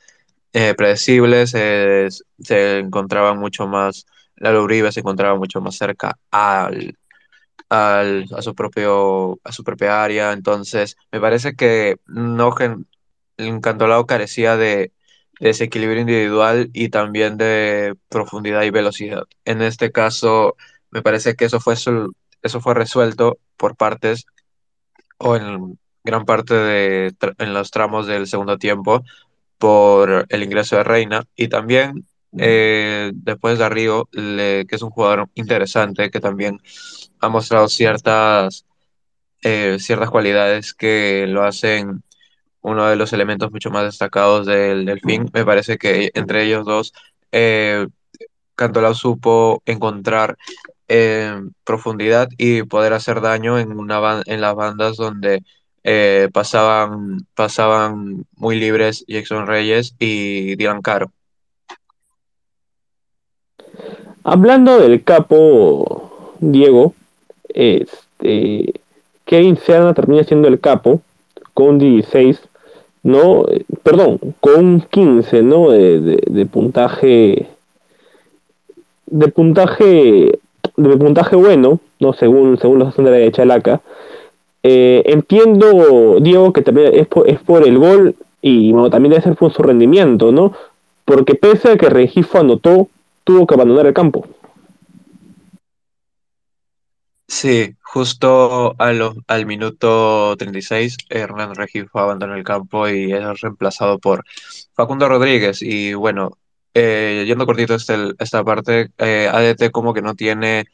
eh, 0.53 0.75
predecibles, 0.75 1.51
se 1.51 2.79
encontraba 2.79 3.35
mucho 3.35 3.67
más, 3.67 4.07
la 4.37 4.59
Uribe 4.61 4.93
se 4.93 5.01
encontraba 5.01 5.37
mucho 5.37 5.61
más 5.61 5.77
cerca 5.77 6.19
al, 6.31 6.97
al, 7.69 8.27
a, 8.37 8.43
su 8.43 8.55
propio, 8.55 9.41
a 9.45 9.53
su 9.53 9.65
propia 9.65 10.03
área, 10.03 10.33
entonces 10.33 10.97
me 11.13 11.21
parece 11.21 11.55
que 11.55 11.97
no, 12.07 12.55
el 13.37 13.61
Cantolao 13.61 14.07
carecía 14.07 14.57
de 14.57 14.93
desequilibrio 15.41 16.03
individual 16.03 16.71
y 16.73 16.91
también 16.91 17.37
de 17.37 17.97
profundidad 18.09 18.63
y 18.63 18.71
velocidad. 18.71 19.25
En 19.45 19.63
este 19.63 19.91
caso, 19.91 20.57
me 20.91 21.03
parece 21.03 21.35
que 21.35 21.47
eso 21.47 21.61
fue, 21.61 21.75
eso 21.75 22.61
fue 22.61 22.75
resuelto 22.75 23.39
por 23.57 23.77
partes 23.77 24.27
o 25.19 25.37
en 25.37 25.79
gran 26.05 26.25
parte 26.25 26.55
de 26.55 27.15
en 27.39 27.55
los 27.55 27.71
tramos 27.71 28.07
del 28.07 28.27
segundo 28.27 28.59
tiempo 28.59 29.03
por 29.59 30.27
el 30.29 30.43
ingreso 30.43 30.77
de 30.77 30.85
Reina 30.85 31.25
y 31.37 31.49
también 31.49 32.07
eh, 32.39 33.11
después 33.15 33.59
de 33.59 33.69
Río, 33.69 34.09
que 34.13 34.67
es 34.69 34.83
un 34.83 34.91
jugador 34.91 35.29
interesante 35.35 36.11
que 36.11 36.21
también 36.21 36.61
ha 37.21 37.29
mostrado 37.29 37.69
ciertas, 37.69 38.67
eh, 39.43 39.77
ciertas 39.79 40.11
cualidades 40.11 40.75
que 40.75 41.27
lo 41.29 41.45
hacen 41.45 42.03
uno 42.63 42.87
de 42.87 42.97
los 42.97 43.13
elementos 43.13 43.51
mucho 43.51 43.71
más 43.71 43.85
destacados 43.85 44.47
del 44.47 44.85
Delfín. 44.85 45.31
Me 45.33 45.45
parece 45.45 45.79
que 45.79 46.11
entre 46.15 46.45
ellos 46.45 46.65
dos, 46.65 46.93
eh, 47.33 47.87
Cantolao 48.55 48.95
supo 48.95 49.63
encontrar 49.65 50.37
eh, 50.89 51.41
profundidad 51.65 52.29
y 52.37 52.63
poder 52.65 52.93
hacer 52.93 53.21
daño 53.21 53.59
en, 53.59 53.79
una 53.79 54.23
en 54.27 54.41
las 54.41 54.55
bandas 54.55 54.97
donde 54.97 55.43
eh, 55.83 56.29
pasaban, 56.33 57.27
pasaban 57.35 58.27
muy 58.37 58.59
libres 58.59 59.05
Jackson 59.09 59.47
Reyes 59.47 59.95
y 59.99 60.57
Dylan 60.57 60.83
Caro. 60.83 61.11
Hablando 64.25 64.79
del 64.79 65.03
capo 65.03 66.37
Diego, 66.41 66.95
este, 67.49 68.75
Kevin 69.25 69.57
Serna 69.57 69.95
termina 69.95 70.25
siendo 70.25 70.49
el 70.49 70.61
capo 70.61 71.01
con 71.55 71.79
16 71.79 72.50
¿no? 73.03 73.47
Perdón, 73.83 74.19
con 74.41 74.83
15, 74.91 75.43
¿no? 75.43 75.71
De, 75.71 76.49
puntaje, 76.51 77.47
de 79.07 79.29
puntaje, 79.29 80.39
de 80.77 80.97
puntaje 80.97 81.37
bueno, 81.37 81.81
¿no? 81.99 82.13
Según, 82.13 82.59
según 82.59 82.79
los 82.79 82.89
estándares 82.89 83.21
de 83.21 83.33
Chalaca. 83.33 83.81
Eh, 84.63 85.03
entiendo, 85.07 86.19
Diego, 86.21 86.53
que 86.53 86.63
también 86.63 86.95
es 86.95 87.07
por, 87.07 87.29
es 87.29 87.39
por 87.41 87.67
el 87.67 87.79
gol 87.79 88.15
y 88.43 88.73
bueno, 88.73 88.91
también 88.91 89.11
debe 89.11 89.23
ser 89.23 89.37
por 89.37 89.53
su 89.53 89.63
rendimiento, 89.63 90.33
¿no? 90.33 90.53
Porque 91.05 91.35
pese 91.35 91.73
a 91.73 91.77
que 91.77 91.89
Regifo 91.89 92.39
anotó, 92.39 92.89
tuvo 93.25 93.47
que 93.47 93.55
abandonar 93.55 93.87
el 93.87 93.95
campo. 93.95 94.27
Sí, 97.33 97.77
justo 97.81 98.75
al 98.79 99.47
minuto 99.47 100.37
36, 100.37 100.97
Hernán 101.09 101.55
Regifo 101.55 102.01
abandonó 102.01 102.35
el 102.35 102.43
campo 102.43 102.89
y 102.89 103.13
es 103.13 103.41
reemplazado 103.41 104.01
por 104.01 104.25
Facundo 104.75 105.09
Rodríguez. 105.09 105.63
Y 105.63 105.95
bueno, 105.95 106.33
eh, 106.75 107.25
yendo 107.27 107.47
cortito 107.47 107.75
este, 107.77 107.95
esta 108.19 108.43
parte, 108.45 108.91
eh, 108.99 109.29
ADT 109.33 109.71
como 109.71 109.95
que 109.95 110.03
no 110.03 110.15
tiene 110.17 110.65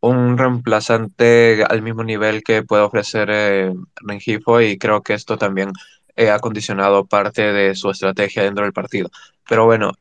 un 0.00 0.38
reemplazante 0.38 1.64
al 1.68 1.82
mismo 1.82 2.04
nivel 2.04 2.44
que 2.44 2.62
puede 2.62 2.84
ofrecer 2.84 3.28
eh, 3.32 3.74
Regifo 3.96 4.60
y 4.60 4.78
creo 4.78 5.02
que 5.02 5.14
esto 5.14 5.36
también 5.36 5.72
ha 6.16 6.38
condicionado 6.38 7.06
parte 7.06 7.42
de 7.52 7.74
su 7.74 7.90
estrategia 7.90 8.44
dentro 8.44 8.64
del 8.64 8.72
partido. 8.72 9.10
Pero 9.48 9.64
bueno, 9.66 9.92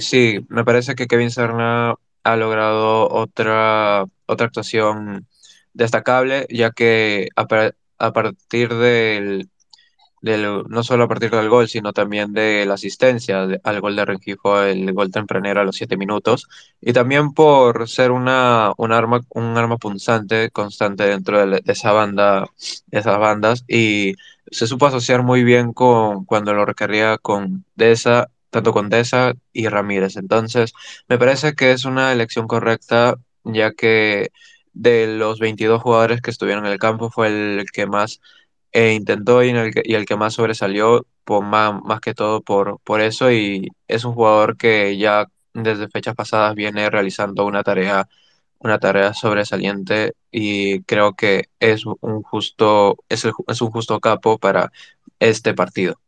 sí, 0.00 0.44
me 0.48 0.64
parece 0.64 0.94
que 0.96 1.06
Kevin 1.06 1.30
Serna 1.30 1.94
ha 2.24 2.36
logrado 2.36 3.08
otra, 3.10 4.04
otra 4.26 4.46
actuación 4.46 5.26
destacable, 5.74 6.46
ya 6.50 6.70
que 6.70 7.28
a, 7.36 7.46
partir 8.12 8.74
del, 8.74 9.48
no 10.22 10.82
solo 10.82 11.04
a 11.04 11.08
partir 11.08 11.30
del 11.30 11.48
gol, 11.48 11.68
sino 11.68 11.92
también 11.92 12.32
de 12.32 12.64
la 12.66 12.74
asistencia 12.74 13.46
al 13.62 13.80
gol 13.80 13.96
de 13.96 14.04
Rengifo, 14.04 14.62
el 14.62 14.92
gol 14.92 15.10
tempranero 15.10 15.60
a 15.60 15.64
los 15.64 15.76
siete 15.76 15.96
minutos, 15.96 16.48
y 16.80 16.92
también 16.92 17.32
por 17.32 17.88
ser 17.88 18.10
una, 18.10 18.72
un, 18.76 18.92
arma, 18.92 19.20
un 19.30 19.56
arma 19.56 19.78
punzante 19.78 20.50
constante 20.50 21.04
dentro 21.04 21.44
de, 21.46 21.62
esa 21.66 21.92
banda, 21.92 22.46
de 22.86 22.98
esas 22.98 23.18
bandas, 23.18 23.64
y 23.68 24.14
se 24.50 24.66
supo 24.66 24.86
asociar 24.86 25.22
muy 25.22 25.44
bien 25.44 25.72
con 25.72 26.24
cuando 26.24 26.52
lo 26.54 26.64
requería 26.66 27.18
con 27.18 27.64
Deza, 27.74 28.28
tanto 28.50 28.72
con 28.72 28.90
Deza 28.90 29.32
y 29.52 29.68
Ramírez. 29.68 30.16
Entonces, 30.16 30.74
me 31.08 31.18
parece 31.18 31.54
que 31.54 31.72
es 31.72 31.84
una 31.86 32.12
elección 32.12 32.46
correcta, 32.46 33.16
ya 33.44 33.72
que 33.72 34.30
de 34.72 35.06
los 35.06 35.38
22 35.38 35.82
jugadores 35.82 36.20
que 36.20 36.30
estuvieron 36.30 36.66
en 36.66 36.72
el 36.72 36.78
campo 36.78 37.10
fue 37.10 37.28
el 37.28 37.66
que 37.72 37.86
más 37.86 38.20
eh, 38.72 38.94
intentó 38.94 39.42
y, 39.42 39.50
el 39.50 39.72
que, 39.74 39.82
y, 39.84 39.94
el 39.94 40.06
que, 40.06 40.16
más 40.16 40.34
sobresalió, 40.34 41.06
por 41.24 41.44
más, 41.44 41.82
más 41.84 42.00
que 42.00 42.14
todo 42.14 42.40
por, 42.40 42.80
por 42.80 43.00
eso, 43.00 43.30
y 43.30 43.68
es 43.88 44.04
un 44.04 44.14
jugador 44.14 44.56
que 44.56 44.96
ya 44.96 45.26
desde 45.54 45.88
fechas 45.88 46.14
pasadas 46.14 46.54
viene 46.54 46.88
realizando 46.88 47.44
una 47.44 47.62
tarea, 47.62 48.08
una 48.58 48.78
tarea 48.78 49.12
sobresaliente 49.12 50.14
y 50.30 50.82
creo 50.84 51.14
que 51.14 51.44
es 51.60 51.84
un 51.84 52.22
justo, 52.22 52.96
es, 53.08 53.26
es 53.48 53.62
un 53.62 53.70
justo 53.70 54.00
capo 54.00 54.38
para 54.38 54.72
este 55.20 55.54
partido. 55.54 55.98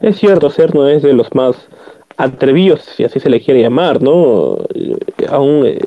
Es 0.00 0.18
cierto, 0.18 0.50
no 0.74 0.88
es 0.88 1.02
de 1.02 1.12
los 1.12 1.34
más 1.34 1.68
atrevidos, 2.18 2.82
si 2.82 3.04
así 3.04 3.20
se 3.20 3.30
le 3.30 3.40
quiere 3.40 3.62
llamar, 3.62 4.02
¿no? 4.02 4.58
Aún 5.28 5.64
eh, 5.64 5.78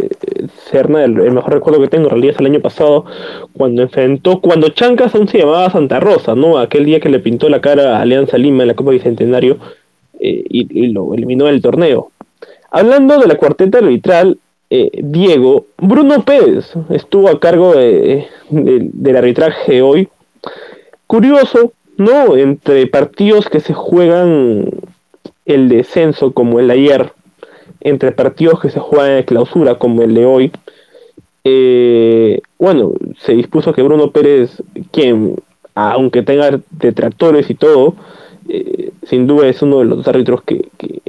Serna, 0.71 1.03
el, 1.03 1.13
mejor 1.13 1.53
recuerdo 1.53 1.81
que 1.81 1.89
tengo 1.89 2.05
en 2.05 2.11
realidad 2.11 2.35
es 2.35 2.39
el 2.39 2.45
año 2.45 2.61
pasado, 2.61 3.05
cuando 3.51 3.81
enfrentó, 3.81 4.39
cuando 4.39 4.69
Chancas 4.69 5.13
aún 5.13 5.27
se 5.27 5.39
llamaba 5.39 5.69
Santa 5.69 5.99
Rosa, 5.99 6.33
¿no? 6.33 6.57
Aquel 6.57 6.85
día 6.85 7.01
que 7.01 7.09
le 7.09 7.19
pintó 7.19 7.49
la 7.49 7.59
cara 7.59 7.97
a 7.97 8.01
Alianza 8.01 8.37
Lima 8.37 8.63
en 8.63 8.69
la 8.69 8.75
Copa 8.75 8.91
Bicentenario 8.91 9.57
eh, 10.21 10.43
y, 10.49 10.87
lo 10.87 11.13
eliminó 11.13 11.45
del 11.45 11.61
torneo. 11.61 12.11
Hablando 12.71 13.19
de 13.19 13.27
la 13.27 13.35
cuarteta 13.35 13.79
arbitral, 13.79 14.37
eh, 14.69 14.89
Diego, 15.03 15.65
Bruno 15.79 16.23
Pérez 16.23 16.73
estuvo 16.91 17.27
a 17.27 17.41
cargo 17.41 17.73
del 17.75 19.17
arbitraje 19.17 19.81
hoy. 19.81 20.07
Curioso, 21.07 21.73
¿no? 21.97 22.37
Entre 22.37 22.87
partidos 22.87 23.49
que 23.49 23.59
se 23.59 23.73
juegan 23.73 24.69
el 25.45 25.69
descenso 25.69 26.31
como 26.31 26.59
el 26.59 26.67
de 26.67 26.73
ayer, 26.73 27.13
entre 27.81 28.11
partidos 28.11 28.59
que 28.59 28.69
se 28.69 28.79
juegan 28.79 29.17
en 29.17 29.23
clausura 29.23 29.75
como 29.75 30.01
el 30.03 30.13
de 30.13 30.25
hoy, 30.25 30.51
eh, 31.43 32.41
bueno, 32.59 32.93
se 33.19 33.33
dispuso 33.33 33.73
que 33.73 33.81
Bruno 33.81 34.11
Pérez, 34.11 34.61
quien, 34.91 35.35
aunque 35.73 36.21
tenga 36.21 36.59
detractores 36.69 37.49
y 37.49 37.55
todo, 37.55 37.95
eh, 38.49 38.91
sin 39.03 39.27
duda 39.27 39.47
es 39.47 39.61
uno 39.61 39.79
de 39.79 39.85
los 39.85 40.07
árbitros 40.07 40.43
que, 40.43 40.67
que, 40.77 41.01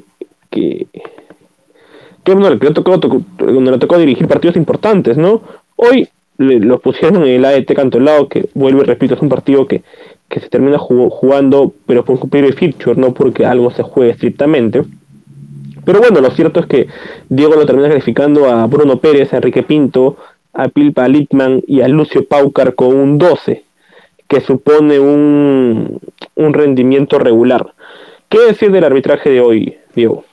que, 0.51 2.35
bueno, 2.35 2.51
le 2.51 2.71
tocó, 2.71 2.99
le 3.39 3.79
tocó 3.79 3.99
dirigir 3.99 4.29
partidos 4.29 4.57
importantes, 4.57 5.17
¿no? 5.17 5.43
Hoy 5.77 6.09
lo 6.39 6.79
pusieron 6.81 7.23
en 7.25 7.29
el 7.29 7.45
AET 7.45 7.75
Cantolao, 7.75 8.29
que 8.29 8.49
vuelvo 8.55 8.83
y 8.83 8.85
repito, 8.85 9.15
es 9.15 9.23
un 9.23 9.29
partido 9.29 9.67
que, 9.67 9.83
que 10.33 10.41
se 10.41 10.49
termina 10.49 10.79
jugando, 10.79 11.75
pero 11.85 12.07
por 12.07 12.19
cumplir 12.19 12.47
el 12.47 12.55
feature, 12.55 12.99
no 12.99 13.13
porque 13.13 13.45
algo 13.45 13.71
se 13.71 13.83
juegue 13.83 14.13
estrictamente. 14.13 14.83
Pero 15.85 16.01
bueno, 16.01 16.23
lo 16.23 16.31
cierto 16.31 16.61
es 16.61 16.67
que 16.67 16.87
Diego 17.29 17.55
lo 17.55 17.67
termina 17.67 17.91
calificando 17.91 18.47
a 18.49 18.67
Bruno 18.67 18.99
Pérez, 18.99 19.35
a 19.35 19.37
Enrique 19.37 19.63
Pinto, 19.63 20.17
a 20.55 20.69
Pilpa 20.69 21.07
Litman 21.07 21.63
y 21.67 21.83
a 21.83 21.89
Lucio 21.89 22.27
Paucar 22.27 22.75
con 22.75 22.97
un 22.97 23.19
12, 23.19 23.63
que 24.27 24.41
supone 24.41 24.99
un, 24.99 26.01
un 26.35 26.55
rendimiento 26.55 27.19
regular. 27.19 27.75
¿Qué 28.31 28.41
decir 28.41 28.73
del 28.73 28.85
arbitraje 28.85 29.29
de 29.29 29.41
hoy, 29.43 29.77
Diego? 29.95 30.25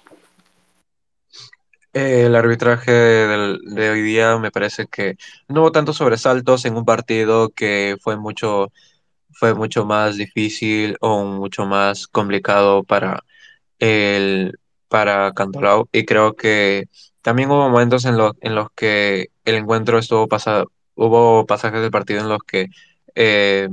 el 1.91 2.35
arbitraje 2.35 2.91
de 2.91 3.89
hoy 3.89 4.01
día 4.03 4.37
me 4.37 4.51
parece 4.51 4.85
que 4.85 5.17
no 5.49 5.61
hubo 5.61 5.71
tantos 5.73 5.97
sobresaltos 5.97 6.63
en 6.65 6.77
un 6.77 6.85
partido 6.85 7.49
que 7.49 7.97
fue 8.01 8.15
mucho 8.15 8.71
fue 9.33 9.53
mucho 9.53 9.85
más 9.85 10.17
difícil 10.17 10.97
o 11.01 11.23
mucho 11.25 11.65
más 11.65 12.07
complicado 12.07 12.83
para 12.83 13.23
el, 13.79 14.59
para 14.87 15.33
Cantolao 15.33 15.89
y 15.91 16.05
creo 16.05 16.35
que 16.35 16.87
también 17.21 17.51
hubo 17.51 17.69
momentos 17.69 18.05
en 18.05 18.17
los, 18.17 18.33
en 18.41 18.55
los 18.55 18.69
que 18.75 19.29
el 19.45 19.55
encuentro 19.55 19.99
estuvo 19.99 20.27
pasado, 20.27 20.71
hubo 20.95 21.45
pasajes 21.45 21.81
del 21.81 21.91
partido 21.91 22.21
en 22.21 22.29
los 22.29 22.39
que 22.45 22.67
eh, 23.15 23.69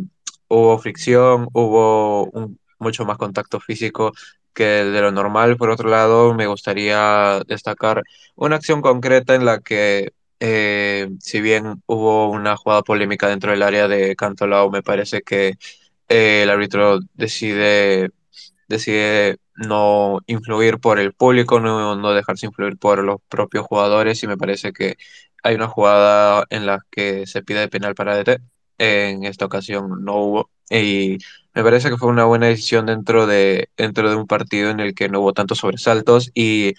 hubo 0.48 0.78
fricción, 0.78 1.48
hubo 1.52 2.30
mucho 2.78 3.04
más 3.04 3.18
contacto 3.18 3.60
físico 3.60 4.12
que 4.54 4.64
de 4.64 5.00
lo 5.00 5.12
normal. 5.12 5.56
Por 5.56 5.70
otro 5.70 5.88
lado, 5.88 6.34
me 6.34 6.46
gustaría 6.46 7.40
destacar 7.46 8.02
una 8.34 8.56
acción 8.56 8.80
concreta 8.82 9.34
en 9.34 9.44
la 9.44 9.60
que, 9.60 10.12
eh, 10.40 11.08
si 11.20 11.40
bien 11.40 11.82
hubo 11.86 12.30
una 12.30 12.56
jugada 12.56 12.82
polémica 12.82 13.28
dentro 13.28 13.50
del 13.52 13.62
área 13.62 13.88
de 13.88 14.16
Cantolao, 14.16 14.70
me 14.70 14.82
parece 14.82 15.22
que 15.22 15.54
eh, 16.08 16.42
el 16.44 16.50
árbitro 16.50 17.00
decide 17.14 18.10
decide 18.68 19.38
no 19.56 20.20
influir 20.26 20.78
por 20.78 20.98
el 21.00 21.12
público, 21.14 21.60
no, 21.60 21.96
no 21.96 22.12
dejarse 22.12 22.46
influir 22.46 22.78
por 22.78 23.02
los 23.04 23.18
propios 23.28 23.66
jugadores 23.66 24.22
y 24.22 24.26
me 24.26 24.36
parece 24.36 24.72
que 24.72 24.96
hay 25.42 25.54
una 25.54 25.68
jugada 25.68 26.44
en 26.50 26.66
la 26.66 26.80
que 26.90 27.26
se 27.26 27.42
pide 27.42 27.68
penal 27.68 27.94
para 27.94 28.16
DT. 28.16 28.38
En 28.78 29.24
esta 29.24 29.46
ocasión 29.46 30.04
no 30.04 30.16
hubo 30.16 30.50
y 30.70 31.18
me 31.54 31.62
parece 31.62 31.88
que 31.90 31.96
fue 31.96 32.08
una 32.08 32.24
buena 32.24 32.46
decisión 32.46 32.86
dentro 32.86 33.26
de, 33.26 33.70
dentro 33.76 34.10
de 34.10 34.16
un 34.16 34.26
partido 34.26 34.70
en 34.70 34.80
el 34.80 34.94
que 34.94 35.08
no 35.08 35.20
hubo 35.20 35.32
tantos 35.32 35.58
sobresaltos 35.58 36.30
y 36.34 36.74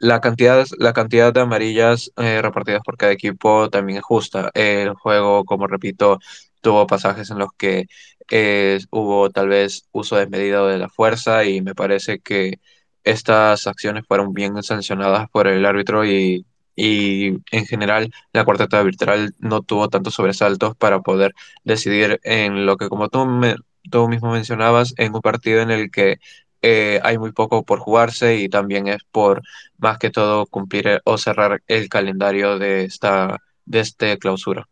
la 0.00 0.20
cantidad, 0.20 0.66
la 0.78 0.92
cantidad 0.94 1.32
de 1.34 1.40
amarillas 1.42 2.12
eh, 2.18 2.42
repartidas 2.42 2.82
por 2.84 2.98
cada 2.98 3.12
equipo 3.12 3.70
también 3.70 3.98
es 3.98 4.04
justa. 4.04 4.50
El 4.54 4.94
juego, 4.94 5.44
como 5.46 5.68
repito, 5.68 6.18
tuvo 6.62 6.86
pasajes 6.88 7.30
en 7.30 7.38
los 7.38 7.50
que 7.58 7.86
eh, 8.30 8.80
hubo 8.90 9.30
tal 9.30 9.48
vez 9.50 9.88
uso 9.92 10.16
desmedido 10.16 10.66
de 10.68 10.78
la 10.78 10.88
fuerza 10.90 11.44
y 11.44 11.62
me 11.62 11.74
parece 11.76 12.20
que 12.20 12.60
estas 13.04 13.66
acciones 13.66 14.04
fueron 14.06 14.32
bien 14.34 14.62
sancionadas 14.62 15.28
por 15.30 15.46
el 15.48 15.64
árbitro 15.66 16.04
y, 16.06 16.46
y 16.76 17.28
en 17.52 17.66
general 17.66 18.10
la 18.32 18.44
cuarteta 18.44 18.80
arbitral 18.80 19.34
no 19.38 19.62
tuvo 19.62 19.88
tantos 19.88 20.14
sobresaltos 20.14 20.76
para 20.76 21.00
poder 21.00 21.34
decidir 21.64 22.20
en 22.24 22.66
lo 22.66 22.76
que 22.76 22.88
como 22.88 23.08
me- 23.26 23.56
tú 23.90 24.08
mismo 24.08 24.32
mencionabas, 24.32 24.94
en 24.98 25.14
un 25.14 25.20
partido 25.22 25.62
en 25.62 25.70
el 25.70 25.90
que 25.90 26.18
eh, 26.62 27.00
hay 27.02 27.18
muy 27.18 27.32
poco 27.32 27.62
por 27.62 27.78
jugarse 27.78 28.36
y 28.36 28.48
también 28.48 28.86
es 28.86 29.02
por 29.10 29.42
más 29.78 29.98
que 29.98 30.10
todo 30.10 30.46
cumplir 30.46 30.86
eh, 30.88 31.00
o 31.04 31.18
cerrar 31.18 31.62
el 31.66 31.88
calendario 31.88 32.58
de 32.58 32.84
esta, 32.84 33.38
de 33.64 33.80
este 33.80 34.18
clausura. 34.18 34.66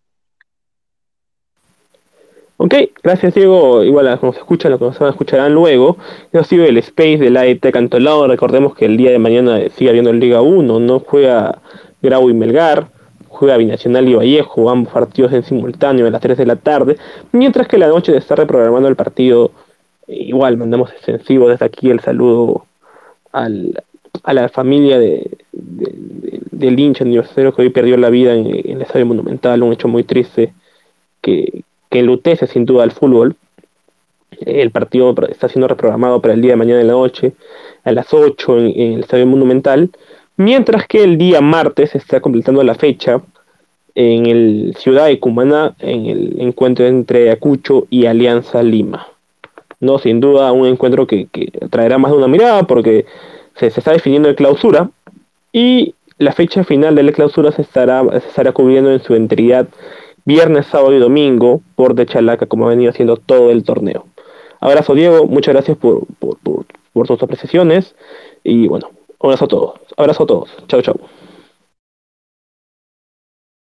Ok, 2.61 2.75
gracias 3.04 3.35
Diego. 3.35 3.85
Igual 3.85 4.18
como 4.18 4.33
se 4.33 4.40
escucha, 4.40 4.68
lo 4.68 4.78
que 4.78 4.87
nos 4.87 5.00
escucharán 5.00 5.54
luego. 5.54 5.97
Eso 6.33 6.40
ha 6.40 6.45
sido 6.45 6.64
el 6.64 6.76
Space 6.78 7.18
del 7.18 7.37
AET 7.37 7.71
Cantolao. 7.73 8.26
Recordemos 8.26 8.75
que 8.75 8.87
el 8.87 8.97
día 8.97 9.12
de 9.12 9.21
mañana 9.21 9.61
sigue 9.76 9.90
habiendo 9.90 10.11
en 10.11 10.18
Liga 10.18 10.40
1, 10.40 10.80
no 10.80 10.99
juega 10.99 11.62
Grau 12.02 12.28
y 12.28 12.35
Melgar, 12.35 12.88
juega 13.28 13.57
Binacional 13.57 14.09
y 14.09 14.14
Vallejo, 14.14 14.71
ambos 14.71 14.92
partidos 14.92 15.33
en 15.33 15.45
simultáneo 15.45 16.09
a 16.09 16.11
las 16.11 16.21
3 16.21 16.37
de 16.37 16.47
la 16.47 16.57
tarde, 16.57 16.97
mientras 17.30 17.68
que 17.68 17.78
la 17.78 17.87
noche 17.87 18.11
se 18.11 18.18
está 18.18 18.35
reprogramando 18.35 18.88
el 18.88 18.97
partido. 18.97 19.52
Igual 20.09 20.57
mandamos 20.57 20.91
extensivo 20.93 21.49
desde 21.49 21.67
aquí 21.67 21.91
el 21.91 22.00
saludo 22.00 22.65
al, 23.33 23.83
a 24.23 24.33
la 24.35 24.49
familia 24.49 24.99
de, 24.99 25.31
de- 25.53 25.93
de- 25.95 26.41
del 26.50 26.79
hincha 26.81 27.05
universitario 27.05 27.55
que 27.55 27.62
hoy 27.62 27.69
perdió 27.71 27.97
la 27.97 28.11
vida 28.11 28.35
en, 28.35 28.47
el 28.47 28.83
Estadio 28.83 29.07
Monumental, 29.07 29.62
un 29.62 29.73
hecho 29.73 29.87
muy 29.87 30.03
triste 30.05 30.53
que, 31.21 31.62
que 31.91 31.99
enlutece 32.00 32.47
sin 32.47 32.65
duda 32.65 32.83
al 32.85 32.91
fútbol. 32.91 33.37
El 34.41 34.71
partido 34.71 35.15
está 35.29 35.49
siendo 35.49 35.69
reprogramado 35.69 36.21
para 36.21 36.35
el 36.35 36.41
día 36.43 36.53
de 36.53 36.57
mañana 36.57 36.81
en 36.81 36.87
la 36.88 36.93
noche, 36.95 37.33
a 37.85 37.93
las 37.93 38.12
8 38.12 38.59
en, 38.59 38.67
en 38.81 38.93
el 38.95 39.00
Estadio 39.00 39.27
Monumental, 39.27 39.91
mientras 40.37 40.87
que 40.87 41.05
el 41.05 41.19
día 41.19 41.41
martes 41.41 41.95
está 41.95 42.21
completando 42.21 42.62
la 42.62 42.75
fecha 42.75 43.21
en 43.95 44.27
el 44.27 44.75
Ciudad 44.79 45.07
de 45.07 45.19
Cumaná, 45.19 45.75
en 45.81 46.07
el 46.07 46.40
encuentro 46.40 46.87
entre 46.87 47.23
Ayacucho 47.31 47.87
y 47.90 48.07
Alianza 48.07 48.62
Lima. 48.62 49.07
No, 49.81 49.99
sin 49.99 50.21
duda, 50.21 50.53
un 50.53 50.67
encuentro 50.67 51.07
que, 51.07 51.27
que 51.27 51.53
traerá 51.71 51.99
más 51.99 52.11
de 52.12 52.19
una 52.19 52.29
mirada 52.29 52.64
porque 52.64 53.07
se, 53.55 53.71
se 53.71 53.81
está 53.81 53.93
definiendo 53.93 54.29
el 54.29 54.35
clausura 54.35 54.91
y 55.53 55.95
la 56.19 56.33
fecha 56.33 56.64
final 56.64 56.95
de 56.95 57.05
la 57.05 57.12
clausura 57.12 57.53
se 57.53 57.62
estará, 57.62 58.03
estará 58.12 58.53
cubriendo 58.53 58.91
en 58.91 59.01
su 59.01 59.14
integridad 59.14 59.69
viernes, 60.25 60.67
sábado 60.67 60.93
y 60.95 60.99
domingo 60.99 61.62
por 61.77 61.95
de 61.95 62.07
Chalaca, 62.07 62.47
como 62.47 62.67
ha 62.67 62.71
venido 62.71 62.91
haciendo 62.91 63.17
todo 63.17 63.51
el 63.51 63.62
torneo. 63.64 64.07
Abrazo, 64.61 64.95
Diego. 64.95 65.27
Muchas 65.27 65.55
gracias 65.55 65.77
por, 65.77 66.07
por, 66.19 66.37
por, 66.38 66.67
por 66.93 67.07
tus 67.07 67.23
apreciaciones. 67.23 67.95
Y 68.45 68.67
bueno, 68.69 68.91
abrazo 69.21 69.45
a 69.45 69.49
todos. 69.49 69.81
Abrazo 69.97 70.25
a 70.25 70.27
todos. 70.27 70.51
Chao, 70.67 70.83
chao. 70.83 70.97